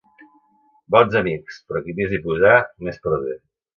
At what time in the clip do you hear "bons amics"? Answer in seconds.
0.95-1.59